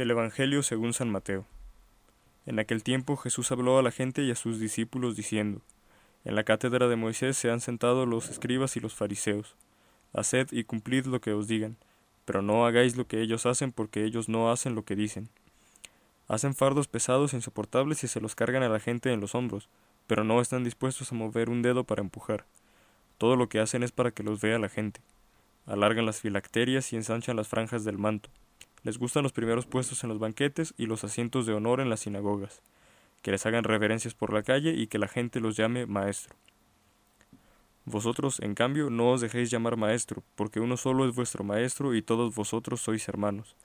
Del 0.00 0.12
Evangelio 0.12 0.62
según 0.62 0.94
San 0.94 1.10
Mateo. 1.10 1.44
En 2.46 2.58
aquel 2.58 2.82
tiempo 2.82 3.18
Jesús 3.18 3.52
habló 3.52 3.78
a 3.78 3.82
la 3.82 3.90
gente 3.90 4.22
y 4.22 4.30
a 4.30 4.34
sus 4.34 4.58
discípulos 4.58 5.14
diciendo, 5.14 5.60
En 6.24 6.36
la 6.36 6.42
cátedra 6.42 6.88
de 6.88 6.96
Moisés 6.96 7.36
se 7.36 7.50
han 7.50 7.60
sentado 7.60 8.06
los 8.06 8.30
escribas 8.30 8.78
y 8.78 8.80
los 8.80 8.94
fariseos. 8.94 9.56
Haced 10.14 10.52
y 10.52 10.64
cumplid 10.64 11.04
lo 11.04 11.20
que 11.20 11.34
os 11.34 11.48
digan, 11.48 11.76
pero 12.24 12.40
no 12.40 12.64
hagáis 12.64 12.96
lo 12.96 13.06
que 13.06 13.20
ellos 13.20 13.44
hacen 13.44 13.72
porque 13.72 14.04
ellos 14.04 14.30
no 14.30 14.50
hacen 14.50 14.74
lo 14.74 14.86
que 14.86 14.96
dicen. 14.96 15.28
Hacen 16.28 16.54
fardos 16.54 16.88
pesados 16.88 17.34
e 17.34 17.36
insoportables 17.36 18.02
y 18.02 18.08
se 18.08 18.22
los 18.22 18.34
cargan 18.34 18.62
a 18.62 18.70
la 18.70 18.80
gente 18.80 19.12
en 19.12 19.20
los 19.20 19.34
hombros, 19.34 19.68
pero 20.06 20.24
no 20.24 20.40
están 20.40 20.64
dispuestos 20.64 21.12
a 21.12 21.14
mover 21.14 21.50
un 21.50 21.60
dedo 21.60 21.84
para 21.84 22.00
empujar. 22.00 22.46
Todo 23.18 23.36
lo 23.36 23.50
que 23.50 23.60
hacen 23.60 23.82
es 23.82 23.92
para 23.92 24.12
que 24.12 24.22
los 24.22 24.40
vea 24.40 24.58
la 24.58 24.70
gente. 24.70 25.02
Alargan 25.66 26.06
las 26.06 26.22
filacterias 26.22 26.90
y 26.90 26.96
ensanchan 26.96 27.36
las 27.36 27.48
franjas 27.48 27.84
del 27.84 27.98
manto 27.98 28.30
les 28.82 28.98
gustan 28.98 29.22
los 29.22 29.32
primeros 29.32 29.66
puestos 29.66 30.02
en 30.02 30.08
los 30.08 30.18
banquetes 30.18 30.74
y 30.76 30.86
los 30.86 31.04
asientos 31.04 31.46
de 31.46 31.54
honor 31.54 31.80
en 31.80 31.90
las 31.90 32.00
sinagogas, 32.00 32.62
que 33.22 33.30
les 33.30 33.44
hagan 33.46 33.64
reverencias 33.64 34.14
por 34.14 34.32
la 34.32 34.42
calle 34.42 34.72
y 34.72 34.86
que 34.86 34.98
la 34.98 35.08
gente 35.08 35.40
los 35.40 35.56
llame 35.56 35.86
maestro. 35.86 36.34
Vosotros, 37.84 38.40
en 38.40 38.54
cambio, 38.54 38.90
no 38.90 39.10
os 39.10 39.20
dejéis 39.20 39.50
llamar 39.50 39.76
maestro, 39.76 40.22
porque 40.36 40.60
uno 40.60 40.76
solo 40.76 41.08
es 41.08 41.14
vuestro 41.14 41.44
maestro 41.44 41.94
y 41.94 42.02
todos 42.02 42.34
vosotros 42.34 42.80
sois 42.80 43.08
hermanos. 43.08 43.56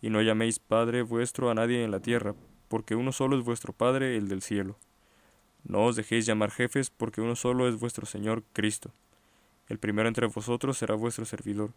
Y 0.00 0.10
no 0.10 0.22
llaméis 0.22 0.58
Padre 0.58 1.02
vuestro 1.02 1.50
a 1.50 1.54
nadie 1.54 1.84
en 1.84 1.90
la 1.90 2.00
tierra, 2.00 2.34
porque 2.68 2.94
uno 2.94 3.12
solo 3.12 3.38
es 3.38 3.44
vuestro 3.44 3.72
Padre, 3.72 4.16
el 4.16 4.28
del 4.28 4.42
cielo. 4.42 4.78
No 5.64 5.84
os 5.84 5.96
dejéis 5.96 6.26
llamar 6.26 6.50
jefes, 6.50 6.90
porque 6.90 7.20
uno 7.20 7.36
solo 7.36 7.68
es 7.68 7.78
vuestro 7.78 8.06
Señor 8.06 8.42
Cristo. 8.52 8.92
El 9.68 9.78
primero 9.78 10.08
entre 10.08 10.26
vosotros 10.26 10.78
será 10.78 10.94
vuestro 10.94 11.24
servidor. 11.24 11.72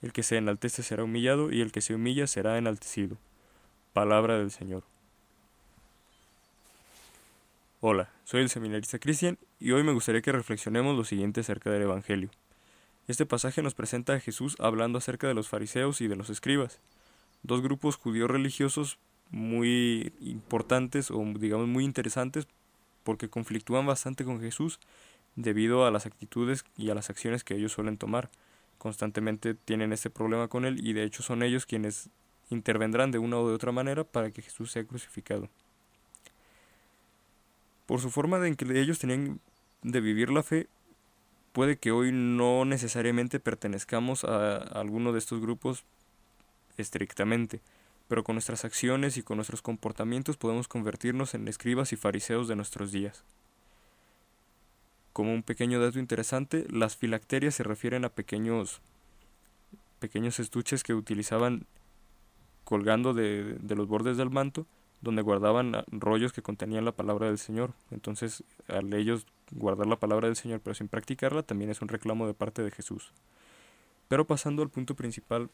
El 0.00 0.12
que 0.12 0.22
se 0.22 0.36
enaltece 0.36 0.82
será 0.82 1.04
humillado, 1.04 1.50
y 1.50 1.60
el 1.60 1.72
que 1.72 1.80
se 1.80 1.94
humilla 1.94 2.26
será 2.26 2.56
enaltecido. 2.56 3.16
Palabra 3.92 4.38
del 4.38 4.50
Señor. 4.50 4.84
Hola, 7.80 8.10
soy 8.24 8.42
el 8.42 8.48
seminarista 8.48 8.98
Cristian, 8.98 9.38
y 9.58 9.72
hoy 9.72 9.82
me 9.82 9.92
gustaría 9.92 10.22
que 10.22 10.32
reflexionemos 10.32 10.96
lo 10.96 11.04
siguiente 11.04 11.40
acerca 11.40 11.70
del 11.70 11.82
Evangelio. 11.82 12.30
Este 13.08 13.26
pasaje 13.26 13.62
nos 13.62 13.74
presenta 13.74 14.14
a 14.14 14.20
Jesús 14.20 14.56
hablando 14.60 14.98
acerca 14.98 15.26
de 15.26 15.34
los 15.34 15.48
fariseos 15.48 16.00
y 16.00 16.08
de 16.08 16.16
los 16.16 16.30
escribas, 16.30 16.80
dos 17.42 17.62
grupos 17.62 17.96
judíos 17.96 18.30
religiosos 18.30 18.98
muy 19.30 20.12
importantes 20.20 21.10
o 21.10 21.24
digamos 21.38 21.68
muy 21.68 21.84
interesantes 21.84 22.46
porque 23.04 23.28
conflictúan 23.28 23.86
bastante 23.86 24.24
con 24.24 24.40
Jesús 24.40 24.78
debido 25.36 25.86
a 25.86 25.90
las 25.90 26.06
actitudes 26.06 26.64
y 26.76 26.90
a 26.90 26.94
las 26.94 27.10
acciones 27.10 27.44
que 27.44 27.54
ellos 27.54 27.72
suelen 27.72 27.96
tomar 27.96 28.30
constantemente 28.78 29.54
tienen 29.54 29.92
este 29.92 30.08
problema 30.08 30.48
con 30.48 30.64
él 30.64 30.86
y 30.86 30.92
de 30.92 31.04
hecho 31.04 31.22
son 31.22 31.42
ellos 31.42 31.66
quienes 31.66 32.08
intervendrán 32.50 33.10
de 33.10 33.18
una 33.18 33.38
o 33.38 33.48
de 33.48 33.54
otra 33.54 33.72
manera 33.72 34.04
para 34.04 34.30
que 34.30 34.42
Jesús 34.42 34.72
sea 34.72 34.84
crucificado. 34.84 35.48
Por 37.86 38.00
su 38.00 38.10
forma 38.10 38.38
de 38.38 38.48
en 38.48 38.56
que 38.56 38.80
ellos 38.80 38.98
tenían 38.98 39.40
de 39.82 40.00
vivir 40.00 40.30
la 40.30 40.42
fe, 40.42 40.68
puede 41.52 41.78
que 41.78 41.90
hoy 41.90 42.12
no 42.12 42.64
necesariamente 42.64 43.40
pertenezcamos 43.40 44.24
a, 44.24 44.56
alguno 44.56 45.12
de 45.12 45.18
estos 45.18 45.40
grupos 45.40 45.84
estrictamente, 46.76 47.60
pero 48.06 48.24
con 48.24 48.34
nuestras 48.34 48.64
acciones 48.64 49.16
y 49.16 49.22
con 49.22 49.36
nuestros 49.36 49.62
comportamientos 49.62 50.36
podemos 50.36 50.68
convertirnos 50.68 51.34
en 51.34 51.48
escribas 51.48 51.92
y 51.92 51.96
fariseos 51.96 52.48
de 52.48 52.56
nuestros 52.56 52.92
días. 52.92 53.24
Como 55.18 55.34
un 55.34 55.42
pequeño 55.42 55.80
dato 55.80 55.98
interesante, 55.98 56.64
las 56.70 56.94
filacterias 56.94 57.56
se 57.56 57.64
refieren 57.64 58.04
a 58.04 58.08
pequeños, 58.08 58.80
pequeños 59.98 60.38
estuches 60.38 60.84
que 60.84 60.94
utilizaban 60.94 61.66
colgando 62.62 63.14
de, 63.14 63.56
de 63.60 63.74
los 63.74 63.88
bordes 63.88 64.16
del 64.16 64.30
manto, 64.30 64.64
donde 65.00 65.22
guardaban 65.22 65.84
rollos 65.88 66.32
que 66.32 66.40
contenían 66.40 66.84
la 66.84 66.92
palabra 66.92 67.26
del 67.26 67.38
Señor. 67.38 67.72
Entonces, 67.90 68.44
al 68.68 68.94
ellos 68.94 69.26
guardar 69.50 69.88
la 69.88 69.98
palabra 69.98 70.28
del 70.28 70.36
Señor 70.36 70.60
pero 70.62 70.74
sin 70.74 70.86
practicarla, 70.86 71.42
también 71.42 71.72
es 71.72 71.82
un 71.82 71.88
reclamo 71.88 72.28
de 72.28 72.34
parte 72.34 72.62
de 72.62 72.70
Jesús. 72.70 73.10
Pero 74.06 74.24
pasando 74.24 74.62
al 74.62 74.70
punto 74.70 74.94
principal 74.94 75.50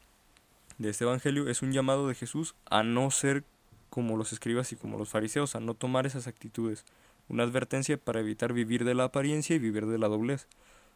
de 0.77 0.91
este 0.91 1.05
Evangelio, 1.05 1.49
es 1.49 1.63
un 1.63 1.73
llamado 1.73 2.07
de 2.07 2.15
Jesús 2.15 2.55
a 2.67 2.83
no 2.83 3.11
ser 3.11 3.45
como 3.89 4.19
los 4.19 4.31
escribas 4.35 4.73
y 4.73 4.77
como 4.77 4.99
los 4.99 5.09
fariseos, 5.09 5.57
a 5.57 5.61
no 5.61 5.73
tomar 5.73 6.05
esas 6.05 6.27
actitudes, 6.27 6.85
una 7.29 7.45
advertencia 7.45 7.97
para 7.97 8.21
evitar 8.21 8.53
vivir 8.53 8.85
de 8.85 8.95
la 8.95 9.05
apariencia 9.05 9.57
y 9.57 9.59
vivir 9.59 9.87
de 9.87 9.99
la 9.99 10.09
doblez, 10.09 10.49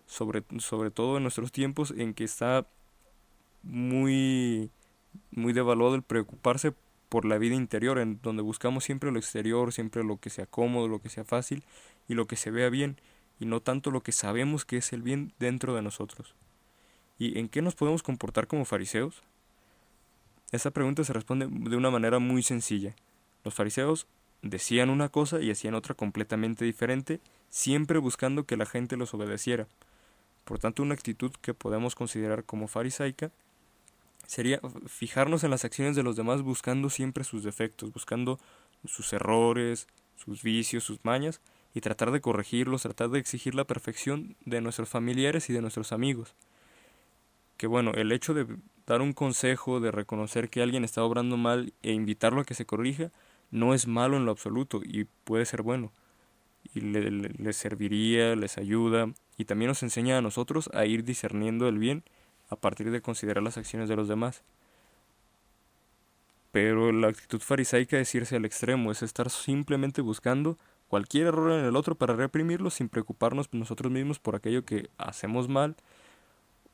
sobre, 0.07 0.45
sobre 0.59 0.91
todo 0.91 1.17
en 1.17 1.23
nuestros 1.23 1.53
tiempos 1.53 1.93
en 1.97 2.15
que 2.15 2.25
está 2.25 2.67
muy, 3.63 4.71
muy 5.31 5.53
devaluado 5.53 5.95
el 5.95 6.03
preocuparse 6.03 6.73
por 7.09 7.25
la 7.25 7.39
vida 7.39 7.55
interior, 7.55 7.99
en 7.99 8.21
donde 8.23 8.43
buscamos 8.43 8.85
siempre 8.85 9.11
lo 9.11 9.19
exterior, 9.19 9.73
siempre 9.73 10.05
lo 10.05 10.19
que 10.19 10.31
sea 10.31 10.47
cómodo, 10.47 10.89
lo 10.89 11.01
que 11.01 11.09
sea 11.09 11.25
fácil 11.25 11.65
y 12.09 12.15
lo 12.15 12.27
que 12.27 12.37
se 12.37 12.51
vea 12.51 12.69
bien, 12.69 13.01
y 13.41 13.47
no 13.47 13.61
tanto 13.61 13.91
lo 13.91 14.03
que 14.03 14.13
sabemos 14.13 14.65
que 14.65 14.79
es 14.79 14.93
el 14.93 15.03
bien 15.03 15.33
dentro 15.39 15.75
de 15.75 15.83
nosotros. 15.83 16.35
¿Y 17.19 17.39
en 17.39 17.49
qué 17.49 17.63
nos 17.63 17.75
podemos 17.75 18.03
comportar 18.03 18.47
como 18.47 18.65
fariseos? 18.65 19.23
Esa 20.53 20.71
pregunta 20.71 21.05
se 21.05 21.13
responde 21.13 21.47
de 21.49 21.77
una 21.77 21.91
manera 21.91 22.19
muy 22.19 22.43
sencilla. 22.43 22.95
Los 23.45 23.55
fariseos 23.55 24.07
decían 24.43 24.91
una 24.91 25.09
cosa 25.09 25.41
y 25.41 25.51
hacían 25.51 25.75
otra 25.75 25.95
completamente 25.95 26.65
diferente, 26.65 27.21
siempre 27.51 27.99
buscando 27.99 28.45
que 28.45 28.57
la 28.57 28.67
gente 28.67 28.97
los 28.97 29.15
obedeciera. 29.15 29.67
Por 30.45 30.59
tanto, 30.59 30.83
una 30.83 30.95
actitud 30.95 31.33
que 31.43 31.55
podemos 31.55 31.95
considerar 31.95 32.45
como 32.45 32.69
farisaica 32.69 33.31
sería 34.27 34.61
fijarnos 34.87 35.45
en 35.45 35.51
las 35.51 35.65
acciones 35.65 35.97
de 35.97 36.03
los 36.03 36.17
demás 36.17 36.43
buscando 36.43 36.91
siempre 36.91 37.25
sus 37.25 37.43
defectos, 37.43 37.93
buscando 37.93 38.39
sus 38.87 39.13
errores, 39.13 39.89
sus 40.17 40.43
vicios, 40.43 40.85
sus 40.85 41.05
mañas, 41.05 41.41
y 41.75 41.81
tratar 41.81 42.11
de 42.11 42.21
corregirlos, 42.21 42.83
tratar 42.83 43.11
de 43.11 43.19
exigir 43.19 43.55
la 43.55 43.65
perfección 43.65 44.37
de 44.45 44.61
nuestros 44.61 44.89
familiares 44.89 45.49
y 45.51 45.53
de 45.53 45.61
nuestros 45.61 45.93
amigos. 45.93 46.35
Que 47.57 47.67
bueno, 47.67 47.93
el 47.95 48.13
hecho 48.13 48.35
de 48.35 48.47
dar 48.87 49.01
un 49.03 49.13
consejo, 49.13 49.81
de 49.81 49.91
reconocer 49.91 50.49
que 50.49 50.63
alguien 50.63 50.85
está 50.85 51.03
obrando 51.03 51.37
mal 51.37 51.73
e 51.83 51.93
invitarlo 51.93 52.41
a 52.41 52.45
que 52.45 52.55
se 52.55 52.67
corrija, 52.67 53.11
no 53.51 53.75
es 53.75 53.87
malo 53.87 54.17
en 54.17 54.25
lo 54.25 54.33
absoluto 54.33 54.81
y 54.85 55.05
puede 55.25 55.45
ser 55.45 55.63
bueno. 55.63 55.93
Y 56.75 56.81
les 56.81 57.57
serviría, 57.57 58.37
les 58.37 58.59
ayuda 58.59 59.13
y 59.37 59.45
también 59.45 59.69
nos 59.69 59.83
enseña 59.83 60.19
a 60.19 60.23
nosotros 60.23 60.69
a 60.75 60.85
ir 60.85 61.05
discerniendo 61.05 61.69
el 61.69 61.79
bien 61.79 62.05
a 62.51 62.57
partir 62.57 62.91
de 62.91 63.01
considerar 63.01 63.43
las 63.43 63.57
acciones 63.57 63.89
de 63.89 63.97
los 63.97 64.09
demás. 64.09 64.43
Pero 66.51 66.93
la 66.93 67.09
actitud 67.09 67.41
farisaica 67.41 67.99
es 67.99 68.15
irse 68.15 68.37
al 68.37 68.45
extremo, 68.45 68.91
es 68.91 69.03
estar 69.03 69.31
simplemente 69.31 70.03
buscando 70.03 70.59
cualquier 70.89 71.29
error 71.29 71.53
en 71.53 71.65
el 71.65 71.77
otro 71.77 71.95
para 71.95 72.15
reprimirlo 72.15 72.71
sin 72.71 72.89
preocuparnos 72.89 73.53
nosotros 73.53 73.93
mismos 73.93 74.19
por 74.19 74.35
aquello 74.35 74.65
que 74.65 74.89
hacemos 74.97 75.49
mal 75.49 75.77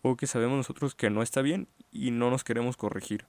o 0.03 0.17
que 0.17 0.27
sabemos 0.27 0.57
nosotros 0.57 0.95
que 0.95 1.11
no 1.11 1.23
está 1.23 1.43
bien 1.43 1.67
y 1.91 2.13
no 2.13 2.31
nos 2.31 2.45
queremos 2.45 2.77
corregir 2.77 3.27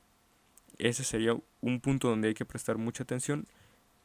ese 0.77 1.04
sería 1.04 1.38
un 1.62 1.80
punto 1.80 2.10
donde 2.10 2.30
hay 2.30 2.33
que 2.33 2.45
prestar 2.45 2.77
mucha 2.77 3.04
atención 3.04 3.45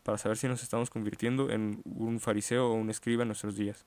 para 0.02 0.18
saber 0.18 0.38
si 0.38 0.48
nos 0.48 0.62
estamos 0.62 0.90
convirtiendo 0.90 1.50
en 1.50 1.82
un 1.84 2.20
fariseo 2.20 2.70
o 2.70 2.74
un 2.74 2.90
escriba 2.90 3.22
en 3.22 3.28
nuestros 3.28 3.56
días. 3.56 3.84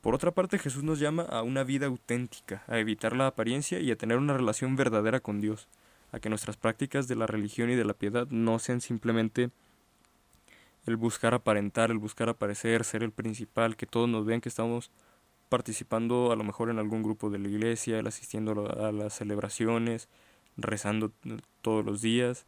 Por 0.00 0.14
otra 0.14 0.32
parte, 0.32 0.58
Jesús 0.58 0.82
nos 0.82 0.98
llama 0.98 1.22
a 1.22 1.42
una 1.42 1.62
vida 1.62 1.86
auténtica, 1.86 2.64
a 2.66 2.78
evitar 2.78 3.14
la 3.14 3.28
apariencia 3.28 3.78
y 3.78 3.90
a 3.92 3.96
tener 3.96 4.18
una 4.18 4.36
relación 4.36 4.74
verdadera 4.74 5.20
con 5.20 5.40
Dios, 5.40 5.68
a 6.10 6.18
que 6.18 6.28
nuestras 6.28 6.56
prácticas 6.56 7.06
de 7.06 7.14
la 7.14 7.28
religión 7.28 7.70
y 7.70 7.76
de 7.76 7.84
la 7.84 7.94
piedad 7.94 8.26
no 8.28 8.58
sean 8.58 8.80
simplemente 8.80 9.50
el 10.86 10.96
buscar 10.96 11.34
aparentar, 11.34 11.92
el 11.92 11.98
buscar 11.98 12.28
aparecer, 12.28 12.84
ser 12.84 13.04
el 13.04 13.12
principal, 13.12 13.76
que 13.76 13.86
todos 13.86 14.08
nos 14.08 14.26
vean 14.26 14.40
que 14.40 14.48
estamos 14.48 14.90
participando 15.48 16.32
a 16.32 16.36
lo 16.36 16.42
mejor 16.44 16.70
en 16.70 16.80
algún 16.80 17.02
grupo 17.02 17.30
de 17.30 17.38
la 17.38 17.48
iglesia, 17.48 17.98
el 17.98 18.06
asistiendo 18.06 18.68
a 18.84 18.90
las 18.90 19.14
celebraciones, 19.14 20.08
rezando 20.56 21.12
todos 21.60 21.84
los 21.84 22.02
días. 22.02 22.46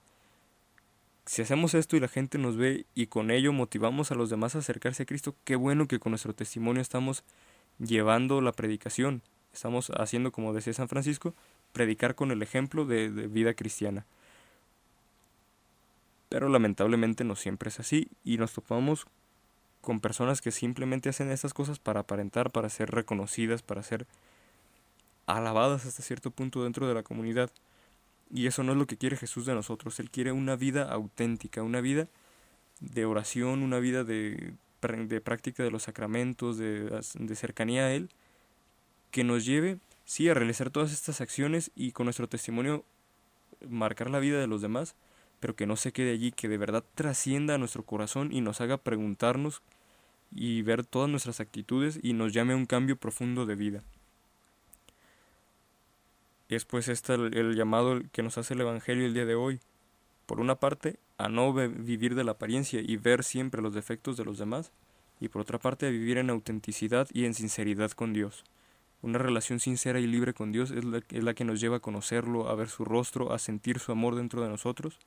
Si 1.27 1.41
hacemos 1.41 1.75
esto 1.75 1.97
y 1.97 2.01
la 2.01 2.09
gente 2.09 2.37
nos 2.37 2.56
ve 2.56 2.85
y 2.95 3.06
con 3.06 3.31
ello 3.31 3.53
motivamos 3.53 4.11
a 4.11 4.15
los 4.15 4.29
demás 4.29 4.55
a 4.55 4.59
acercarse 4.59 5.05
a 5.05 5.06
Cristo, 5.06 5.35
qué 5.45 5.56
bueno 5.56 5.89
que 5.89 5.99
con 5.99 6.11
nuestro 6.11 6.35
testimonio 6.35 6.83
estamos 6.83 7.25
llevando 7.79 8.41
la 8.41 8.53
predicación. 8.53 9.23
Estamos 9.53 9.91
haciendo, 9.97 10.33
como 10.33 10.53
decía 10.53 10.73
San 10.73 10.89
Francisco, 10.89 11.35
predicar 11.73 12.15
con 12.15 12.31
el 12.31 12.43
ejemplo 12.43 12.85
de, 12.85 13.09
vida 13.09 13.55
cristiana. 13.55 14.05
Pero 16.29 16.49
lamentablemente 16.49 17.25
no 17.25 17.37
siempre 17.37 17.69
es 17.69 17.81
así 17.81 18.09
y 18.25 18.37
nos 18.37 18.53
topamos 18.53 19.06
con 19.81 20.01
personas 20.01 20.41
que 20.41 20.51
simplemente 20.51 21.09
hacen 21.09 21.31
estas 21.31 21.55
cosas 21.55 21.79
para 21.79 22.01
aparentar, 22.01 22.51
para 22.51 22.69
ser 22.69 22.91
reconocidas, 22.91 23.62
para 23.62 23.83
ser 23.83 24.06
alabadas 25.27 25.87
hasta 25.87 26.03
cierto 26.03 26.31
punto 26.31 26.65
dentro 26.65 26.89
de 26.89 26.95
la 26.95 27.03
comunidad. 27.03 27.51
Y 28.32 28.47
eso 28.47 28.62
no 28.62 28.73
es 28.73 28.79
lo 28.79 28.87
que 28.87 28.97
quiere 28.97 29.17
Jesús 29.17 29.47
de 29.47 29.55
nosotros. 29.55 30.00
Él 30.00 30.11
quiere 30.11 30.32
una 30.32 30.56
vida 30.56 30.91
auténtica, 30.91 31.62
una 31.62 31.81
vida 31.81 32.09
de 32.81 33.05
oración, 33.05 33.62
una 33.62 33.79
vida 33.79 34.05
de, 34.05 34.55
de 34.81 35.21
práctica 35.21 35.62
de 35.62 35.71
los 35.71 35.85
sacramentos, 35.85 36.59
de, 36.59 37.00
de 37.15 37.37
cercanía 37.37 37.85
a 37.85 37.93
Él, 37.93 38.11
que 39.11 39.25
nos 39.25 39.44
lleve, 39.44 39.79
sí, 40.05 40.29
a 40.29 40.35
realizar 40.35 40.71
todas 40.71 40.93
estas 40.93 41.21
acciones 41.21 41.71
y 41.75 41.93
con 41.93 42.06
nuestro 42.06 42.29
testimonio 42.29 42.85
marcar 43.69 44.11
la 44.11 44.19
vida 44.19 44.41
de 44.41 44.47
los 44.47 44.62
demás, 44.62 44.97
pero 45.41 45.56
que 45.56 45.67
no 45.67 45.77
se 45.77 45.93
quede 45.93 46.12
allí, 46.12 46.32
que 46.32 46.49
de 46.49 46.59
verdad 46.59 46.85
trascienda 46.94 47.55
a 47.55 47.59
nuestro 47.59 47.85
corazón 47.85 48.32
y 48.32 48.41
nos 48.41 48.61
haga 48.61 48.79
preguntarnos 48.79 49.62
y 50.32 50.62
ver 50.62 50.85
todas 50.85 51.09
nuestras 51.09 51.41
actitudes 51.41 51.99
y 52.03 52.12
nos 52.12 52.32
llame 52.32 52.55
a 52.55 52.56
un 52.56 52.67
cambio 52.67 52.97
profundo 52.97 53.47
de 53.47 53.55
vida. 53.55 53.82
Es 56.49 56.67
pues 56.67 56.88
este 56.88 57.14
el, 57.14 57.55
llamado 57.55 58.00
que 58.12 58.23
nos 58.23 58.37
hace 58.37 58.52
el 58.52 58.61
Evangelio 58.61 59.06
el 59.06 59.14
día 59.14 59.25
de 59.25 59.35
hoy. 59.35 59.61
Por 60.26 60.41
una 60.41 60.56
parte, 60.56 60.99
a 61.17 61.29
no 61.29 61.55
vivir 61.55 62.14
de 62.14 62.25
la 62.25 62.32
apariencia 62.32 62.81
y 62.82 62.96
ver 62.96 63.25
siempre 63.25 63.62
los 63.62 63.75
defectos 63.75 64.17
de 64.17 64.25
los 64.25 64.38
demás, 64.38 64.70
y 65.20 65.29
por 65.29 65.41
otra 65.41 65.58
parte, 65.58 65.87
a 65.87 65.91
vivir 65.91 66.19
en 66.19 66.29
autenticidad 66.29 67.08
y 67.12 67.25
en 67.25 67.32
sinceridad 67.32 67.93
con 67.93 68.12
Dios. 68.12 68.44
Una 69.00 69.19
relación 69.19 69.58
sincera 69.58 70.00
y 70.00 70.06
libre 70.06 70.35
con 70.35 70.52
Dios 70.52 70.70
la, 70.70 71.00
es 71.08 71.25
la 71.25 71.35
que 71.35 71.44
nos 71.44 71.61
lleva 71.61 71.76
a 71.76 71.81
conocerlo, 71.81 72.49
a 72.49 72.55
ver 72.55 72.69
su 72.69 72.85
rostro, 72.85 73.32
a 73.32 73.38
sentir 73.38 73.79
su 73.79 73.93
amor 73.93 74.14
dentro 74.14 74.43
de 74.43 74.49
nosotros, 74.49 74.99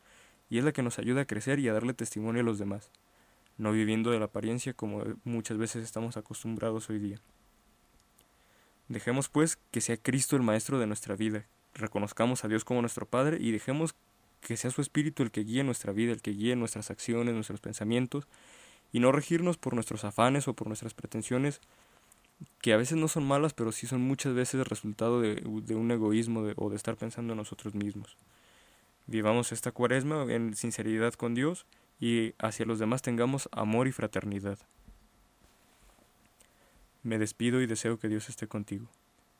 y 0.49 0.57
es 0.57 0.63
la 0.63 0.71
que 0.71 0.83
nos 0.83 0.97
ayuda 0.97 1.21
a 1.21 1.25
crecer 1.25 1.59
y 1.59 1.67
a 1.67 1.73
darle 1.73 1.93
testimonio 1.93 2.41
a 2.41 2.45
los 2.45 2.57
demás, 2.57 2.91
no 3.57 3.71
viviendo 3.71 4.09
de 4.09 4.19
la 4.19 4.25
apariencia 4.25 4.73
como 4.73 5.03
muchas 5.23 5.57
veces 5.57 5.83
estamos 5.83 6.17
acostumbrados 6.17 6.89
hoy 6.89 6.99
día. 6.99 7.21
Dejemos 8.87 9.29
pues 9.29 9.57
que 9.71 9.81
sea 9.81 9.97
Cristo 9.97 10.35
el 10.35 10.43
Maestro 10.43 10.79
de 10.79 10.87
nuestra 10.87 11.15
vida, 11.15 11.45
reconozcamos 11.77 12.43
a 12.43 12.47
Dios 12.47 12.65
como 12.65 12.81
nuestro 12.81 13.05
Padre 13.05 13.37
y 13.39 13.51
dejemos 13.51 13.95
que 14.41 14.57
sea 14.57 14.71
su 14.71 14.81
Espíritu 14.81 15.23
el 15.23 15.31
que 15.31 15.43
guíe 15.43 15.63
nuestra 15.63 15.93
vida, 15.93 16.11
el 16.11 16.21
que 16.21 16.31
guíe 16.31 16.55
nuestras 16.55 16.91
acciones, 16.91 17.33
nuestros 17.33 17.59
pensamientos, 17.59 18.27
y 18.91 18.99
no 18.99 19.11
regirnos 19.11 19.57
por 19.57 19.73
nuestros 19.73 20.03
afanes 20.03 20.47
o 20.47 20.53
por 20.53 20.67
nuestras 20.67 20.93
pretensiones, 20.93 21.59
que 22.61 22.73
a 22.73 22.77
veces 22.77 22.97
no 22.97 23.07
son 23.07 23.27
malas, 23.27 23.53
pero 23.53 23.71
sí 23.71 23.87
son 23.87 24.01
muchas 24.01 24.33
veces 24.33 24.67
resultado 24.67 25.21
de, 25.21 25.41
un 25.45 25.91
egoísmo 25.91 26.45
o 26.55 26.69
de 26.69 26.75
estar 26.75 26.95
pensando 26.95 27.33
en 27.33 27.37
nosotros 27.37 27.73
mismos. 27.73 28.15
Vivamos 29.07 29.51
esta 29.51 29.71
cuaresma 29.71 30.25
en 30.29 30.55
sinceridad 30.55 31.13
con 31.13 31.33
Dios 31.33 31.65
y 31.99 32.33
hacia 32.37 32.65
los 32.65 32.77
demás 32.79 33.01
tengamos 33.01 33.49
amor 33.51 33.87
y 33.87 33.91
fraternidad. 33.91 34.59
Me 37.07 37.18
despido 37.18 37.62
y 37.62 37.68
deseo 37.68 37.98
que 37.98 38.09
Dios 38.09 38.27
esté 38.27 38.48
contigo. 38.50 38.89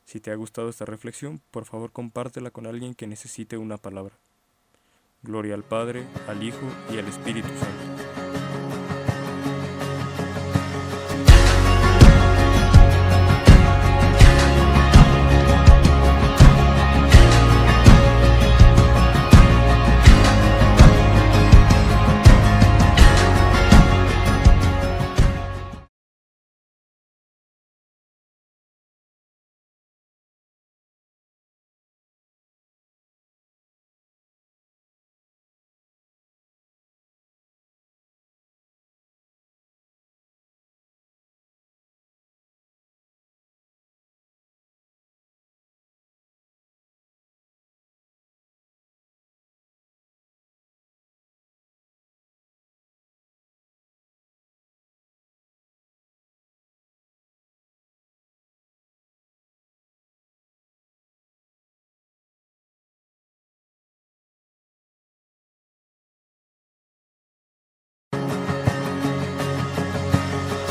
Si 0.06 0.20
te 0.20 0.30
ha 0.30 0.34
gustado 0.36 0.70
esta 0.70 0.86
reflexión, 0.86 1.42
por 1.50 1.66
favor 1.66 1.92
compártela 1.92 2.50
con 2.50 2.66
alguien 2.66 2.94
que 2.94 3.06
necesite 3.06 3.58
una 3.58 3.76
palabra. 3.76 4.16
Gloria 5.22 5.54
al 5.54 5.64
Padre, 5.64 6.06
al 6.28 6.42
Hijo 6.42 6.66
y 6.90 6.96
al 6.96 7.06
Espíritu 7.06 7.48
Santo. 7.48 7.87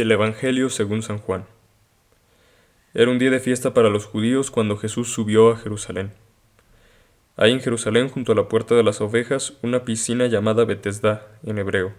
Del 0.00 0.12
Evangelio 0.12 0.70
según 0.70 1.02
San 1.02 1.18
Juan. 1.18 1.44
Era 2.94 3.10
un 3.10 3.18
día 3.18 3.30
de 3.30 3.38
fiesta 3.38 3.74
para 3.74 3.90
los 3.90 4.06
judíos 4.06 4.50
cuando 4.50 4.78
Jesús 4.78 5.12
subió 5.12 5.50
a 5.50 5.58
Jerusalén. 5.58 6.12
Hay 7.36 7.52
en 7.52 7.60
Jerusalén, 7.60 8.08
junto 8.08 8.32
a 8.32 8.34
la 8.34 8.48
puerta 8.48 8.74
de 8.74 8.82
las 8.82 9.02
ovejas, 9.02 9.58
una 9.60 9.84
piscina 9.84 10.26
llamada 10.26 10.64
Betesda, 10.64 11.26
en 11.44 11.58
hebreo, 11.58 11.92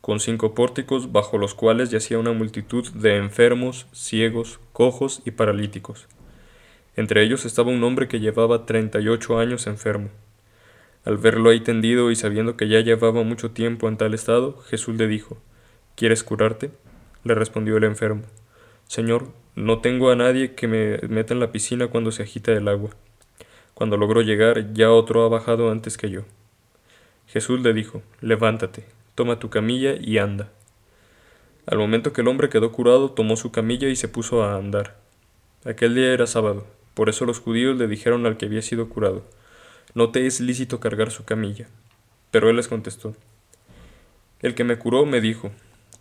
con 0.00 0.18
cinco 0.18 0.54
pórticos 0.54 1.12
bajo 1.12 1.36
los 1.36 1.52
cuales 1.52 1.90
yacía 1.90 2.18
una 2.18 2.32
multitud 2.32 2.88
de 2.92 3.18
enfermos, 3.18 3.86
ciegos, 3.92 4.58
cojos 4.72 5.20
y 5.26 5.32
paralíticos. 5.32 6.08
Entre 6.96 7.22
ellos 7.22 7.44
estaba 7.44 7.70
un 7.70 7.84
hombre 7.84 8.08
que 8.08 8.20
llevaba 8.20 8.64
treinta 8.64 8.98
y 8.98 9.08
ocho 9.08 9.38
años 9.38 9.66
enfermo. 9.66 10.08
Al 11.04 11.18
verlo 11.18 11.50
ahí 11.50 11.60
tendido 11.60 12.10
y 12.10 12.16
sabiendo 12.16 12.56
que 12.56 12.68
ya 12.68 12.80
llevaba 12.80 13.22
mucho 13.24 13.50
tiempo 13.50 13.88
en 13.88 13.98
tal 13.98 14.14
estado, 14.14 14.56
Jesús 14.70 14.96
le 14.96 15.06
dijo, 15.06 15.36
¿Quieres 15.96 16.24
curarte? 16.24 16.70
Le 17.24 17.34
respondió 17.34 17.76
el 17.76 17.84
enfermo. 17.84 18.22
Señor, 18.86 19.28
no 19.54 19.80
tengo 19.80 20.10
a 20.10 20.16
nadie 20.16 20.54
que 20.54 20.66
me 20.66 20.98
meta 21.08 21.34
en 21.34 21.40
la 21.40 21.52
piscina 21.52 21.88
cuando 21.88 22.12
se 22.12 22.22
agita 22.22 22.52
el 22.52 22.68
agua. 22.68 22.90
Cuando 23.74 23.96
logró 23.96 24.22
llegar, 24.22 24.72
ya 24.74 24.90
otro 24.90 25.24
ha 25.24 25.28
bajado 25.28 25.70
antes 25.70 25.96
que 25.96 26.10
yo. 26.10 26.22
Jesús 27.26 27.60
le 27.62 27.72
dijo, 27.72 28.02
Levántate, 28.20 28.84
toma 29.14 29.38
tu 29.38 29.50
camilla 29.50 29.94
y 29.98 30.18
anda. 30.18 30.50
Al 31.66 31.78
momento 31.78 32.12
que 32.12 32.20
el 32.20 32.28
hombre 32.28 32.48
quedó 32.48 32.72
curado, 32.72 33.10
tomó 33.10 33.36
su 33.36 33.52
camilla 33.52 33.88
y 33.88 33.96
se 33.96 34.08
puso 34.08 34.42
a 34.42 34.56
andar. 34.56 34.96
Aquel 35.64 35.94
día 35.94 36.12
era 36.12 36.26
sábado, 36.26 36.66
por 36.94 37.08
eso 37.08 37.24
los 37.24 37.38
judíos 37.38 37.78
le 37.78 37.86
dijeron 37.86 38.26
al 38.26 38.36
que 38.36 38.46
había 38.46 38.62
sido 38.62 38.88
curado, 38.88 39.24
No 39.94 40.10
te 40.10 40.26
es 40.26 40.40
lícito 40.40 40.80
cargar 40.80 41.10
su 41.10 41.24
camilla. 41.24 41.68
Pero 42.30 42.50
él 42.50 42.56
les 42.56 42.68
contestó, 42.68 43.14
El 44.40 44.54
que 44.54 44.64
me 44.64 44.76
curó 44.76 45.06
me 45.06 45.20
dijo, 45.20 45.52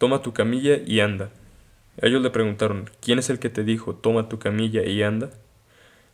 Toma 0.01 0.23
tu 0.23 0.33
camilla 0.33 0.79
y 0.83 0.99
anda. 0.99 1.29
Ellos 1.97 2.23
le 2.23 2.31
preguntaron, 2.31 2.89
¿quién 3.01 3.19
es 3.19 3.29
el 3.29 3.37
que 3.37 3.51
te 3.51 3.63
dijo, 3.63 3.93
toma 3.93 4.29
tu 4.29 4.39
camilla 4.39 4.83
y 4.83 5.03
anda? 5.03 5.29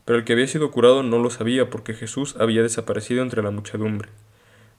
Pero 0.04 0.20
el 0.20 0.26
que 0.26 0.34
había 0.34 0.46
sido 0.46 0.72
curado 0.72 1.04
no 1.04 1.20
lo 1.20 1.30
sabía 1.30 1.70
porque 1.70 1.94
Jesús 1.94 2.36
había 2.38 2.62
desaparecido 2.62 3.22
entre 3.22 3.42
la 3.42 3.50
muchedumbre. 3.50 4.10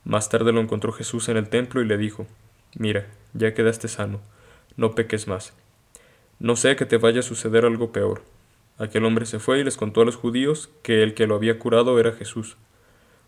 Más 0.03 0.29
tarde 0.29 0.51
lo 0.51 0.61
encontró 0.61 0.91
Jesús 0.91 1.27
en 1.27 1.37
el 1.37 1.49
templo 1.49 1.81
y 1.81 1.87
le 1.87 1.97
dijo, 1.97 2.27
Mira, 2.75 3.07
ya 3.33 3.55
quedaste 3.55 3.87
sano, 3.87 4.21
no 4.77 4.93
peques 4.93 5.27
más. 5.27 5.53
No 6.37 6.55
sé 6.55 6.75
que 6.75 6.85
te 6.85 6.97
vaya 6.97 7.21
a 7.21 7.23
suceder 7.23 7.65
algo 7.65 7.91
peor. 7.91 8.21
Aquel 8.77 9.05
hombre 9.05 9.25
se 9.25 9.39
fue 9.39 9.57
y 9.59 9.63
les 9.63 9.75
contó 9.75 10.01
a 10.01 10.05
los 10.05 10.17
judíos 10.17 10.69
que 10.83 11.01
el 11.01 11.15
que 11.15 11.25
lo 11.25 11.33
había 11.33 11.57
curado 11.57 11.99
era 11.99 12.11
Jesús. 12.11 12.57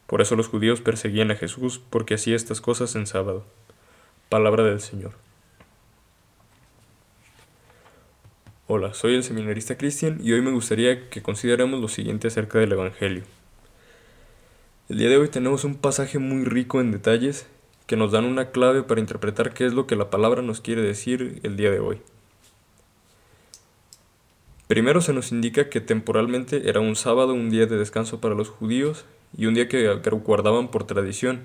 Por 0.05 0.21
eso 0.21 0.35
los 0.35 0.47
judíos 0.47 0.79
perseguían 0.79 1.31
a 1.31 1.35
Jesús 1.37 1.81
porque 1.89 2.13
hacía 2.13 2.35
estas 2.35 2.61
cosas 2.61 2.95
en 2.95 3.07
sábado. 3.07 3.45
Palabra 4.29 4.63
del 4.63 4.79
Señor. 4.79 5.13
Hola, 8.73 8.93
soy 8.93 9.15
el 9.15 9.23
seminarista 9.25 9.77
Cristian 9.77 10.21
y 10.23 10.31
hoy 10.31 10.41
me 10.41 10.49
gustaría 10.49 11.09
que 11.09 11.21
consideremos 11.21 11.81
lo 11.81 11.89
siguiente 11.89 12.29
acerca 12.29 12.57
del 12.57 12.71
Evangelio. 12.71 13.23
El 14.87 14.97
día 14.97 15.09
de 15.09 15.17
hoy 15.17 15.27
tenemos 15.27 15.65
un 15.65 15.75
pasaje 15.75 16.19
muy 16.19 16.45
rico 16.45 16.79
en 16.79 16.93
detalles 16.93 17.47
que 17.85 17.97
nos 17.97 18.13
dan 18.13 18.23
una 18.23 18.51
clave 18.51 18.83
para 18.83 19.01
interpretar 19.01 19.53
qué 19.53 19.65
es 19.65 19.73
lo 19.73 19.87
que 19.87 19.97
la 19.97 20.09
palabra 20.09 20.41
nos 20.41 20.61
quiere 20.61 20.83
decir 20.83 21.41
el 21.43 21.57
día 21.57 21.69
de 21.69 21.81
hoy. 21.81 22.01
Primero 24.69 25.01
se 25.01 25.11
nos 25.11 25.33
indica 25.33 25.67
que 25.67 25.81
temporalmente 25.81 26.69
era 26.69 26.79
un 26.79 26.95
sábado, 26.95 27.33
un 27.33 27.49
día 27.49 27.65
de 27.65 27.75
descanso 27.75 28.21
para 28.21 28.35
los 28.35 28.47
judíos 28.47 29.03
y 29.35 29.47
un 29.47 29.53
día 29.53 29.67
que 29.67 29.93
guardaban 30.23 30.71
por 30.71 30.85
tradición, 30.85 31.41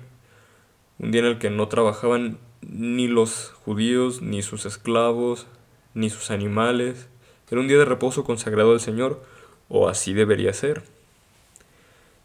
un 0.97 1.11
día 1.11 1.19
en 1.19 1.27
el 1.27 1.39
que 1.39 1.49
no 1.49 1.67
trabajaban 1.67 2.37
ni 2.61 3.09
los 3.09 3.51
judíos, 3.65 4.21
ni 4.21 4.41
sus 4.43 4.65
esclavos, 4.65 5.45
ni 5.93 6.09
sus 6.09 6.31
animales, 6.31 7.09
era 7.49 7.61
un 7.61 7.67
día 7.67 7.77
de 7.77 7.85
reposo 7.85 8.23
consagrado 8.23 8.73
al 8.73 8.79
Señor, 8.79 9.23
o 9.69 9.87
así 9.87 10.13
debería 10.13 10.53
ser. 10.53 10.83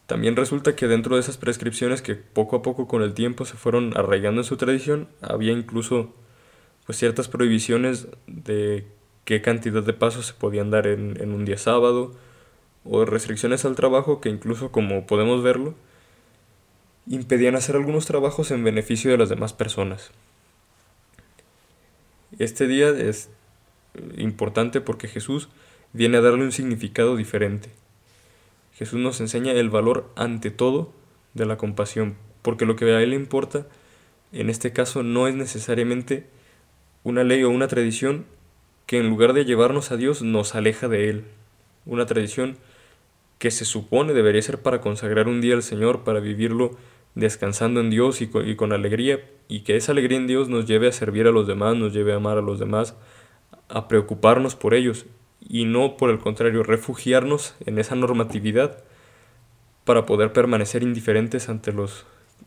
También 0.05 0.35
resulta 0.35 0.75
que 0.75 0.87
dentro 0.87 1.15
de 1.15 1.21
esas 1.21 1.37
prescripciones 1.37 2.01
que 2.01 2.15
poco 2.15 2.57
a 2.57 2.61
poco 2.61 2.87
con 2.87 3.01
el 3.01 3.13
tiempo 3.13 3.45
se 3.45 3.55
fueron 3.55 3.95
arraigando 3.97 4.41
en 4.41 4.45
su 4.45 4.57
tradición, 4.57 5.07
había 5.21 5.53
incluso 5.53 6.13
pues, 6.85 6.97
ciertas 6.97 7.29
prohibiciones 7.29 8.07
de 8.27 8.85
qué 9.23 9.41
cantidad 9.41 9.81
de 9.81 9.93
pasos 9.93 10.27
se 10.27 10.33
podían 10.33 10.69
dar 10.71 10.87
en, 10.87 11.33
un 11.33 11.45
día 11.45 11.57
sábado, 11.57 12.13
o 12.83 13.05
restricciones 13.05 13.63
al 13.63 13.75
trabajo 13.75 14.19
que 14.19 14.29
incluso 14.29 14.71
como 14.71 15.07
podemos 15.07 15.41
verlo, 15.41 15.73
impedían 17.07 17.55
hacer 17.55 17.77
algunos 17.77 18.05
trabajos 18.05 18.51
en 18.51 18.63
beneficio 18.63 19.11
de 19.11 19.17
las 19.17 19.29
demás 19.29 19.53
personas. 19.53 20.11
Este 22.39 22.67
día 22.67 22.89
es 22.89 23.29
importante 24.17 24.81
porque 24.81 25.07
Jesús 25.07 25.49
viene 25.93 26.17
a 26.17 26.21
darle 26.21 26.43
un 26.43 26.51
significado 26.51 27.15
diferente. 27.15 27.69
Jesús 28.73 28.99
nos 28.99 29.21
enseña 29.21 29.51
el 29.51 29.69
valor 29.69 30.11
ante 30.15 30.51
todo 30.51 30.91
de 31.33 31.45
la 31.45 31.57
compasión, 31.57 32.15
porque 32.41 32.65
lo 32.65 32.75
que 32.75 32.85
a 32.85 33.01
Él 33.01 33.11
le 33.11 33.15
importa 33.15 33.67
en 34.33 34.49
este 34.49 34.73
caso 34.73 35.03
no 35.03 35.27
es 35.27 35.35
necesariamente 35.35 36.25
una 37.03 37.23
ley 37.23 37.43
o 37.43 37.49
una 37.49 37.67
tradición 37.67 38.25
que 38.87 38.97
en 38.97 39.09
lugar 39.09 39.33
de 39.33 39.45
llevarnos 39.45 39.91
a 39.91 39.97
Dios 39.97 40.23
nos 40.23 40.55
aleja 40.55 40.87
de 40.87 41.09
Él. 41.09 41.25
Una 41.85 42.07
tradición 42.07 42.57
que 43.37 43.51
se 43.51 43.63
supone 43.63 44.13
debería 44.13 44.41
ser 44.41 44.59
para 44.61 44.81
consagrar 44.81 45.27
un 45.27 45.39
día 45.39 45.53
al 45.53 45.63
Señor, 45.63 46.03
para 46.03 46.19
vivirlo 46.19 46.77
descansando 47.13 47.79
en 47.79 47.91
Dios 47.91 48.21
y 48.21 48.27
con, 48.27 48.47
y 48.47 48.55
con, 48.55 48.73
alegría, 48.73 49.19
y 49.47 49.61
que 49.61 49.75
esa 49.75 49.91
alegría 49.91 50.17
en 50.17 50.27
Dios 50.27 50.49
nos 50.49 50.65
lleve 50.65 50.87
a 50.87 50.91
servir 50.91 51.27
a 51.27 51.31
los 51.31 51.45
demás, 51.45 51.75
nos 51.75 51.93
lleve 51.93 52.13
a 52.13 52.15
amar 52.15 52.39
a 52.39 52.41
los 52.41 52.57
demás, 52.57 52.95
a 53.69 53.87
preocuparnos 53.87 54.55
por 54.55 54.73
ellos, 54.73 55.05
y 55.39 55.65
no 55.65 55.97
por 55.97 56.09
el 56.09 56.19
contrario, 56.19 56.63
refugiarnos 56.63 57.55
en 57.65 57.79
esa 57.79 57.95
normatividad 57.95 58.83
para 59.83 60.05
poder 60.05 60.31
permanecer 60.31 60.83
indiferentes 60.83 61.49
ante 61.49 61.73
los 61.73 62.05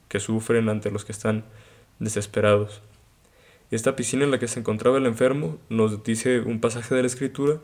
que 0.09 0.21
sufren, 0.21 0.69
ante 0.69 0.91
los 0.91 1.05
que 1.05 1.13
están 1.13 1.45
desesperados. 1.99 2.83
Esta 3.71 3.97
piscina 3.97 4.25
en 4.25 4.31
la 4.31 4.39
que 4.39 4.49
se 4.49 4.61
encontraba 4.61 4.99
el 4.99 5.07
enfermo, 5.07 5.59
nos 5.69 6.05
dice 6.05 6.41
un 6.41 6.61
pasaje 6.61 6.95
de 6.95 7.03
la 7.03 7.09
escritura, 7.09 7.59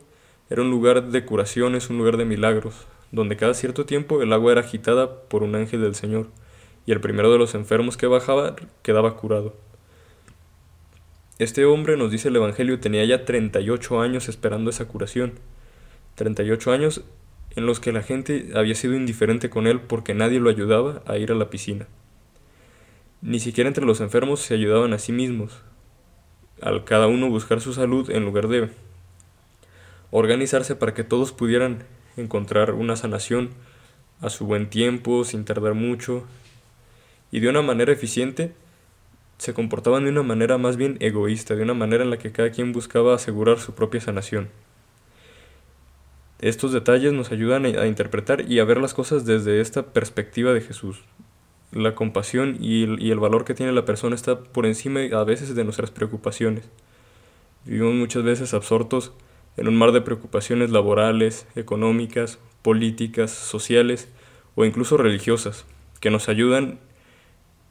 era 0.51 0.63
un 0.63 0.71
lugar 0.71 1.11
de 1.11 1.25
curaciones, 1.25 1.89
un 1.91 1.99
lugar 1.99 2.17
de 2.17 2.25
milagros, 2.25 2.87
donde 3.13 3.37
cada 3.37 3.55
cierto 3.55 3.87
tiempo 3.87 4.21
el 4.21 4.33
agua 4.33 4.53
era 4.53 4.61
agitada 4.63 5.23
por 5.29 5.43
un 5.43 5.55
ángel 5.55 5.81
del 5.81 5.95
Señor, 5.95 6.29
y 6.87 6.93
el 6.93 7.01
primero 7.01 7.31
de 7.31 7.39
los 7.39 7.55
enfermos 7.55 7.97
que 7.97 8.07
bajaba 8.07 8.57
quedaba 8.83 9.17
curado. 9.17 9.55
Este 11.39 11.65
hombre, 11.65 11.97
nos 11.97 12.11
dice 12.11 12.29
el 12.29 12.37
Evangelio, 12.37 12.79
tenía 12.79 13.05
ya 13.05 13.25
38 13.25 14.01
años 14.01 14.29
esperando 14.29 14.71
esa 14.71 14.87
curación. 14.87 15.33
38 16.15 16.73
años 16.73 17.05
en 17.57 17.67
los 17.67 17.81
que 17.81 17.93
la 17.93 18.03
gente 18.03 18.51
había 18.55 18.75
sido 18.75 18.95
indiferente 18.95 19.51
con 19.51 19.67
él 19.67 19.81
porque 19.81 20.15
nadie 20.15 20.41
lo 20.41 20.51
ayudaba 20.51 21.03
a 21.07 21.17
ir 21.17 21.33
a 21.33 21.35
la 21.35 21.51
piscina. 21.51 21.87
Ni 23.23 23.41
siquiera 23.41 23.69
entre 23.69 23.87
los 23.87 24.01
enfermos 24.01 24.41
se 24.41 24.55
ayudaban 24.55 24.93
a 24.93 24.99
sí 24.99 25.13
mismos, 25.13 25.63
al 26.61 26.85
cada 26.85 27.07
uno 27.07 27.29
buscar 27.29 27.61
su 27.61 27.73
salud 27.73 28.11
en 28.11 28.25
lugar 28.25 28.49
de 28.49 28.71
organizarse 30.11 30.77
para 30.77 30.93
que 30.93 31.05
todos 31.05 31.33
pudieran 31.33 31.85
encontrar 32.17 32.73
una 32.73 32.97
sanación 32.97 33.51
a 34.21 34.29
su 34.29 34.47
buen 34.47 34.69
tiempo, 34.69 35.25
sin 35.25 35.45
tardar 35.45 35.75
mucho 35.75 36.25
y 37.31 37.41
de 37.41 37.49
una 37.49 37.63
manera 37.63 37.93
eficiente, 37.93 38.53
se 39.43 39.55
comportaban 39.55 40.05
de 40.05 40.11
una 40.11 40.23
manera 40.23 40.57
más 40.57 40.77
bien 40.77 40.99
egoísta, 41.01 41.57
de 41.57 41.65
una 41.65 41.75
manera 41.75 42.05
en 42.05 42.11
la 42.11 42.17
que 42.17 42.31
cada 42.31 42.53
quien 42.53 42.71
buscaba 42.71 43.13
asegurar 43.13 43.59
su 43.59 43.75
propia 43.75 44.01
sanación. 44.01 44.51
Estos 46.39 46.71
detalles 46.71 47.13
nos 47.13 47.33
ayudan 47.33 47.67
a 47.67 47.89
interpretar 47.89 48.49
y 48.49 48.61
a 48.61 48.65
ver 48.65 48.81
las 48.81 48.95
cosas 48.95 49.27
desde 49.27 49.61
esta 49.61 49.87
perspectiva 49.87 50.53
de 50.53 50.61
Jesús, 50.61 51.03
la 51.73 51.97
compasión 51.97 52.57
y 52.61 52.85
el, 52.85 53.19
valor 53.19 53.45
que 53.45 53.55
tiene 53.55 53.73
la 53.73 53.85
persona 53.85 54.15
está 54.15 54.39
por 54.39 54.65
encima 54.65 55.01
a 55.01 55.25
veces 55.25 55.57
de 55.57 55.65
nuestras 55.65 55.91
preocupaciones. 55.91 56.71
Vivimos 57.65 57.95
muchas 57.95 58.23
veces 58.23 58.55
absortos 58.55 59.13
en 59.57 59.67
un 59.67 59.75
mar 59.75 59.91
de 59.91 60.03
preocupaciones 60.03 60.71
laborales, 60.71 61.49
económicas, 61.57 62.39
políticas, 62.63 63.33
sociales 63.33 64.09
o 64.55 64.65
incluso 64.65 64.97
religiosas, 64.99 65.67
que 65.99 66.11
nos 66.11 66.29
ayudan 66.29 66.79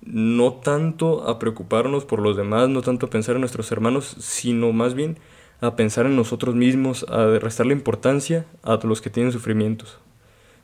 no 0.04 0.54
tanto 0.54 1.30
a 1.30 1.40
preocuparnos 1.40 2.06
por 2.06 2.20
los 2.20 2.36
demás, 2.36 2.70
no 2.70 2.82
tanto 2.82 3.06
a 3.06 3.10
pensar 3.10 3.36
en 3.36 3.42
nuestros 3.42 3.72
hermanos, 3.72 4.16
sino 4.20 4.72
más 4.72 4.94
bien 4.94 5.18
a 5.62 5.76
pensar 5.76 6.08
en 6.08 6.16
nosotros 6.16 6.56
mismos, 6.56 7.06
a 7.08 7.26
restarle 7.40 7.74
importancia 7.74 8.46
a 8.64 8.80
los 8.84 9.02
que 9.02 9.12
tienen 9.12 9.32
sufrimientos. 9.32 10.00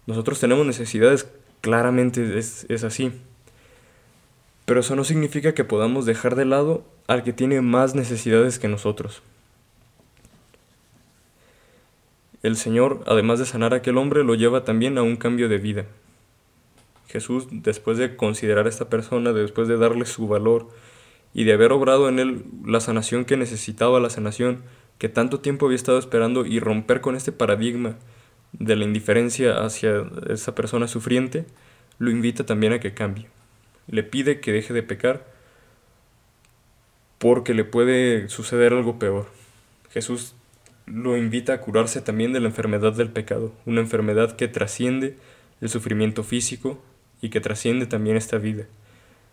Nosotros 0.07 0.39
tenemos 0.39 0.65
necesidades, 0.65 1.27
claramente 1.61 2.39
es, 2.39 2.65
es 2.69 2.83
así, 2.83 3.11
pero 4.65 4.79
eso 4.79 4.95
no 4.95 5.03
significa 5.03 5.53
que 5.53 5.63
podamos 5.63 6.05
dejar 6.05 6.35
de 6.35 6.45
lado 6.45 6.83
al 7.07 7.23
que 7.23 7.33
tiene 7.33 7.61
más 7.61 7.95
necesidades 7.95 8.59
que 8.59 8.67
nosotros. 8.67 9.21
El 12.43 12.55
Señor, 12.55 13.03
además 13.07 13.39
de 13.39 13.45
sanar 13.45 13.73
a 13.73 13.77
aquel 13.77 13.97
hombre, 13.97 14.23
lo 14.23 14.35
lleva 14.35 14.63
también 14.63 14.97
a 14.97 15.03
un 15.03 15.15
cambio 15.15 15.47
de 15.49 15.57
vida. 15.57 15.85
Jesús, 17.07 17.47
después 17.51 17.97
de 17.97 18.15
considerar 18.15 18.65
a 18.65 18.69
esta 18.69 18.89
persona, 18.89 19.33
después 19.33 19.67
de 19.67 19.77
darle 19.77 20.05
su 20.05 20.27
valor 20.27 20.69
y 21.33 21.43
de 21.43 21.53
haber 21.53 21.71
obrado 21.71 22.09
en 22.09 22.19
él 22.19 22.45
la 22.65 22.79
sanación 22.79 23.25
que 23.25 23.37
necesitaba, 23.37 23.99
la 23.99 24.09
sanación 24.09 24.63
que 24.97 25.09
tanto 25.09 25.39
tiempo 25.39 25.65
había 25.65 25.75
estado 25.75 25.99
esperando 25.99 26.45
y 26.45 26.59
romper 26.59 27.01
con 27.01 27.15
este 27.15 27.31
paradigma 27.31 27.95
de 28.53 28.75
la 28.75 28.85
indiferencia 28.85 29.63
hacia 29.63 30.05
esa 30.29 30.55
persona 30.55 30.87
sufriente, 30.87 31.45
lo 31.99 32.11
invita 32.11 32.45
también 32.45 32.73
a 32.73 32.79
que 32.79 32.93
cambie 32.93 33.27
le 33.87 34.03
pide 34.03 34.39
que 34.39 34.51
deje 34.51 34.73
de 34.73 34.83
pecar 34.83 35.25
porque 37.17 37.53
le 37.53 37.63
puede 37.63 38.29
suceder 38.29 38.73
algo 38.73 38.99
peor. 38.99 39.27
Jesús 39.89 40.35
lo 40.85 41.17
invita 41.17 41.53
a 41.53 41.61
curarse 41.61 42.01
también 42.01 42.33
de 42.33 42.39
la 42.39 42.47
enfermedad 42.47 42.93
del 42.93 43.09
pecado, 43.09 43.53
una 43.65 43.81
enfermedad 43.81 44.35
que 44.35 44.47
trasciende 44.47 45.17
el 45.61 45.69
sufrimiento 45.69 46.23
físico 46.23 46.81
y 47.21 47.29
que 47.29 47.41
trasciende 47.41 47.85
también 47.85 48.17
esta 48.17 48.37
vida, 48.37 48.65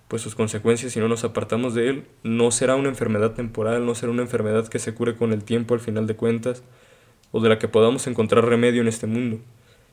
pues 0.09 0.23
sus 0.23 0.35
consecuencias 0.35 0.93
si 0.93 1.01
no 1.01 1.09
nos 1.09 1.25
apartamos 1.25 1.75
de 1.75 1.89
él 1.89 2.07
no 2.23 2.51
será 2.51 2.77
una 2.77 2.89
enfermedad 2.89 3.33
temporal, 3.33 3.87
no 3.87 3.95
será 3.95 4.13
una 4.13 4.23
enfermedad 4.23 4.69
que 4.69 4.79
se 4.79 4.95
cure 4.95 5.17
con 5.17 5.33
el 5.33 5.45
tiempo 5.45 5.75
al 5.75 5.81
final 5.81 6.07
de 6.07 6.17
cuentas, 6.17 6.63
o 7.33 7.41
de 7.41 7.49
la 7.49 7.59
que 7.59 7.69
podamos 7.69 8.07
encontrar 8.07 8.45
remedio 8.45 8.81
en 8.81 8.89
este 8.89 9.07
mundo, 9.07 9.41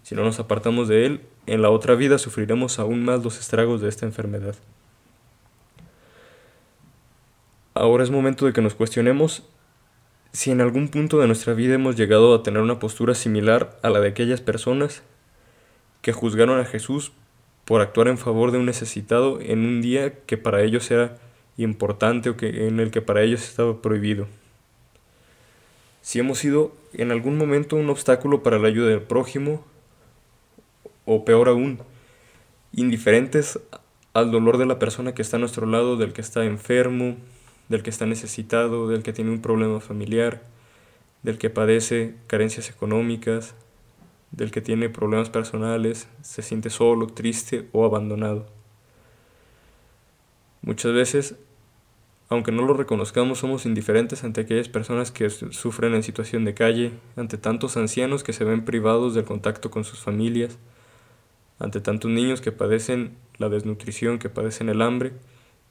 si 0.04 0.16
no 0.16 0.24
nos 0.24 0.40
apartamos 0.40 0.88
de 0.88 1.06
Él, 1.06 1.22
en 1.46 1.62
la 1.62 1.70
otra 1.70 1.96
vida 1.96 2.18
sufriremos 2.18 2.80
aún 2.80 3.04
más 3.04 3.24
los 3.24 3.40
estragos 3.40 3.82
de 3.82 3.90
esta 3.90 4.06
enfermedad. 4.06 4.56
Ahora 7.74 8.04
es 8.04 8.12
momento 8.12 8.46
de 8.46 8.54
que 8.54 8.62
nos 8.62 8.76
cuestionemos 8.76 9.44
si 10.34 10.52
en 10.52 10.62
algún 10.62 10.90
punto 10.90 11.20
de 11.20 11.28
nuestra 11.28 11.54
vida 11.54 11.76
hemos 11.76 11.96
llegado 11.96 12.34
a 12.34 12.44
tener 12.44 12.62
una 12.62 12.80
postura 12.80 13.16
similar 13.16 13.78
a 13.84 13.90
la 13.90 14.00
de 14.00 14.10
aquellas 14.10 14.42
personas 14.42 15.04
que 16.02 16.14
juzgaron 16.14 16.60
a 16.60 16.66
Jesús 16.66 17.12
por 17.66 17.82
actuar 17.82 18.08
en 18.08 18.18
favor 18.18 18.52
de 18.52 18.58
un 18.58 18.66
necesitado 18.66 19.40
en 19.42 19.60
un 19.60 19.82
día 19.82 20.14
que 20.26 20.38
para 20.38 20.62
ellos 20.62 20.90
era 20.92 21.18
importante 21.58 22.30
o 22.30 22.38
que, 22.38 22.68
en 22.68 22.80
el 22.80 22.92
que 22.92 23.02
para 23.02 23.22
ellos 23.22 23.44
estaba 23.44 23.82
prohibido. 23.82 24.28
Si 26.02 26.20
hemos 26.20 26.40
sido 26.40 26.74
en 26.94 27.12
algún 27.12 27.38
momento 27.38 27.76
un 27.76 27.90
obstáculo 27.90 28.44
para 28.44 28.60
la 28.60 28.68
ayuda 28.68 28.90
del 28.90 29.02
prójimo 29.02 29.64
o 31.06 31.26
peor 31.26 31.50
aún, 31.50 31.80
indiferentes 32.74 33.60
al 34.14 34.32
dolor 34.32 34.58
de 34.58 34.66
la 34.66 34.80
persona 34.80 35.14
que 35.14 35.22
está 35.22 35.38
a 35.38 35.40
nuestro 35.40 35.66
lado, 35.66 35.98
del 35.98 36.14
que 36.14 36.22
está 36.22 36.44
enfermo, 36.44 37.18
del 37.70 37.84
que 37.84 37.90
está 37.90 38.06
necesitado, 38.06 38.88
del 38.88 39.04
que 39.04 39.14
tiene 39.14 39.32
un 39.32 39.42
problema 39.42 39.80
familiar, 39.80 40.42
del 41.24 41.38
que 41.38 41.50
padece 41.50 42.16
carencias 42.28 42.70
económicas, 42.70 43.56
del 44.32 44.52
que 44.52 44.62
tiene 44.62 44.90
problemas 44.90 45.30
personales, 45.30 46.08
se 46.22 46.42
siente 46.42 46.70
solo, 46.70 47.08
triste 47.08 47.68
o 47.74 47.86
abandonado. 47.86 48.48
Muchas 50.62 50.94
veces, 50.94 51.36
aunque 52.30 52.52
no 52.52 52.64
lo 52.64 52.74
reconozcamos, 52.74 53.40
somos 53.40 53.66
indiferentes 53.66 54.24
ante 54.24 54.42
aquellas 54.42 54.70
personas 54.70 55.12
que 55.12 55.30
sufren 55.30 55.96
en 55.96 56.04
situación 56.04 56.46
de 56.46 56.54
calle, 56.54 56.92
ante 57.16 57.38
tantos 57.38 57.78
ancianos 57.78 58.24
que 58.24 58.34
se 58.34 58.46
ven 58.46 58.64
privados 58.64 59.14
del 59.14 59.26
contacto 59.26 59.70
con 59.72 59.84
sus 59.84 60.00
familias, 60.00 60.58
ante 61.60 61.82
tantos 61.82 62.10
niños 62.10 62.40
que 62.40 62.52
padecen 62.52 63.18
la 63.38 63.50
desnutrición, 63.50 64.18
que 64.18 64.30
padecen 64.30 64.70
el 64.70 64.82
hambre 64.82 65.14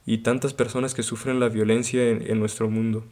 y 0.04 0.18
tantas 0.18 0.54
personas 0.54 0.94
que 0.94 1.02
sufren 1.02 1.40
la 1.40 1.48
violencia 1.48 2.10
en, 2.10 2.28
en 2.28 2.38
nuestro 2.38 2.68
mundo. 2.68 3.04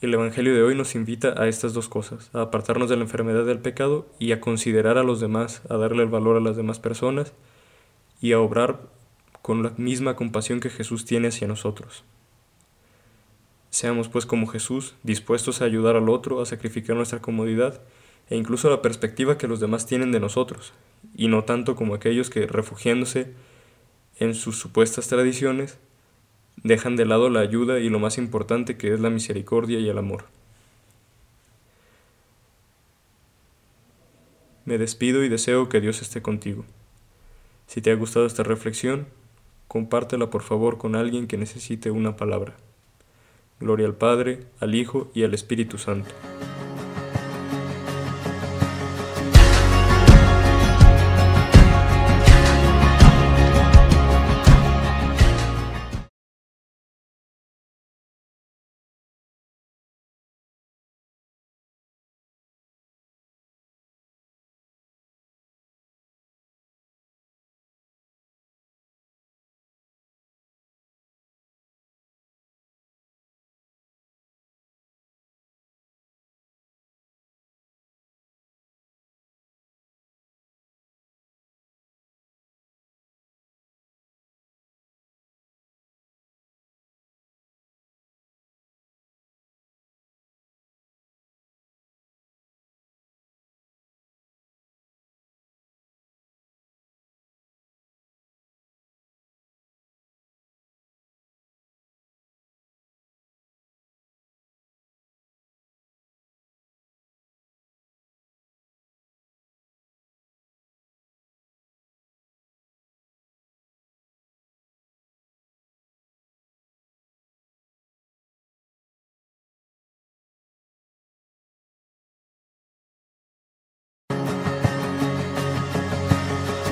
El 0.00 0.14
Evangelio 0.14 0.54
de 0.54 0.62
hoy 0.62 0.76
nos 0.76 0.94
invita 0.94 1.34
a 1.42 1.48
estas 1.48 1.74
dos 1.74 1.88
cosas, 1.88 2.30
a 2.32 2.42
apartarnos 2.42 2.88
de 2.88 2.94
la 2.94 3.02
enfermedad 3.02 3.44
del 3.44 3.58
pecado 3.58 4.06
y 4.20 4.30
a 4.30 4.40
considerar 4.40 4.96
a 4.96 5.02
los 5.02 5.18
demás, 5.18 5.60
a 5.68 5.76
darle 5.76 6.04
el 6.04 6.08
valor 6.08 6.36
a 6.36 6.40
las 6.40 6.56
demás 6.56 6.78
personas 6.78 7.32
y 8.20 8.30
a 8.30 8.38
obrar 8.38 8.78
con 9.42 9.64
la 9.64 9.72
misma 9.76 10.14
compasión 10.14 10.60
que 10.60 10.70
Jesús 10.70 11.04
tiene 11.04 11.28
hacia 11.28 11.48
nosotros. 11.48 12.04
Seamos 13.70 14.08
pues 14.08 14.24
como 14.24 14.46
Jesús, 14.46 14.94
dispuestos 15.02 15.60
a 15.60 15.64
ayudar 15.64 15.96
al 15.96 16.08
otro, 16.08 16.40
a 16.40 16.46
sacrificar 16.46 16.94
nuestra 16.94 17.20
comodidad 17.20 17.80
e 18.30 18.36
incluso 18.36 18.70
la 18.70 18.82
perspectiva 18.82 19.36
que 19.36 19.48
los 19.48 19.58
demás 19.58 19.86
tienen 19.86 20.12
de 20.12 20.20
nosotros, 20.20 20.74
y 21.16 21.26
no 21.26 21.42
tanto 21.42 21.74
como 21.74 21.94
aquellos 21.94 22.30
que, 22.30 22.46
refugiándose 22.46 23.34
en 24.20 24.36
sus 24.36 24.60
supuestas 24.60 25.08
tradiciones, 25.08 25.76
dejan 26.64 26.96
de 26.96 27.06
lado 27.06 27.30
la 27.30 27.40
ayuda 27.40 27.78
y 27.78 27.88
lo 27.88 27.98
más 27.98 28.18
importante 28.18 28.76
que 28.76 28.92
es 28.92 29.00
la 29.00 29.10
misericordia 29.10 29.78
y 29.78 29.88
el 29.88 29.98
amor. 29.98 30.24
Me 34.64 34.76
despido 34.76 35.24
y 35.24 35.28
deseo 35.28 35.68
que 35.68 35.80
Dios 35.80 36.02
esté 36.02 36.20
contigo. 36.20 36.64
Si 37.66 37.80
te 37.80 37.90
ha 37.90 37.94
gustado 37.94 38.26
esta 38.26 38.42
reflexión, 38.42 39.06
compártela 39.66 40.30
por 40.30 40.42
favor 40.42 40.78
con 40.78 40.94
alguien 40.94 41.26
que 41.26 41.38
necesite 41.38 41.90
una 41.90 42.16
palabra. 42.16 42.54
Gloria 43.60 43.86
al 43.86 43.94
Padre, 43.94 44.44
al 44.60 44.74
Hijo 44.74 45.10
y 45.14 45.24
al 45.24 45.34
Espíritu 45.34 45.78
Santo. 45.78 46.10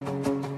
Thank 0.00 0.44
you. 0.44 0.53